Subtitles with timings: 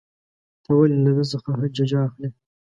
[0.63, 2.29] ته ولې له ده څخه ججه اخلې.